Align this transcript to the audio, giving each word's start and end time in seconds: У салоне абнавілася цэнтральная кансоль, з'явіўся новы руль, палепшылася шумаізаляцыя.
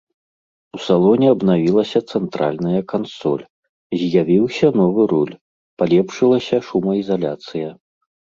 У 0.75 0.79
салоне 0.85 1.27
абнавілася 1.33 1.99
цэнтральная 2.15 2.81
кансоль, 2.93 3.43
з'явіўся 4.05 4.67
новы 4.79 5.01
руль, 5.13 5.35
палепшылася 5.83 6.57
шумаізаляцыя. 6.71 7.69